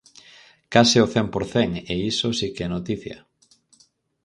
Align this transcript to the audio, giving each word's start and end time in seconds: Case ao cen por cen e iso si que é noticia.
Case 0.73 0.97
ao 0.99 1.07
cen 1.13 1.27
por 1.33 1.43
cen 1.53 1.69
e 1.91 1.93
iso 2.11 2.27
si 2.39 2.47
que 2.55 2.63
é 2.65 2.69
noticia. 2.71 3.17